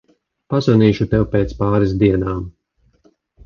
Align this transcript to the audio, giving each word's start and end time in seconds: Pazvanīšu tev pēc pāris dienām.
Pazvanīšu 0.53 1.07
tev 1.11 1.27
pēc 1.37 1.55
pāris 1.61 1.95
dienām. 2.07 2.43